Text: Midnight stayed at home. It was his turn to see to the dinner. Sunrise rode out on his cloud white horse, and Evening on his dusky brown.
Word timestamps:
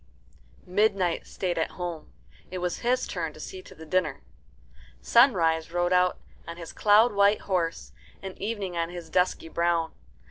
Midnight 0.65 1.27
stayed 1.27 1.59
at 1.59 1.77
home. 1.77 2.11
It 2.49 2.57
was 2.57 2.79
his 2.79 3.05
turn 3.05 3.33
to 3.33 3.39
see 3.39 3.61
to 3.61 3.75
the 3.75 3.85
dinner. 3.85 4.23
Sunrise 4.99 5.71
rode 5.71 5.93
out 5.93 6.17
on 6.47 6.57
his 6.57 6.73
cloud 6.73 7.13
white 7.13 7.41
horse, 7.41 7.91
and 8.19 8.35
Evening 8.41 8.75
on 8.75 8.89
his 8.89 9.11
dusky 9.11 9.47
brown. 9.47 9.91